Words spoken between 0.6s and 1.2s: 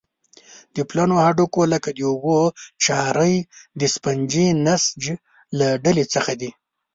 د پلنو